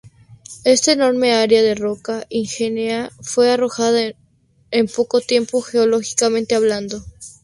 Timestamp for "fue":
3.21-3.51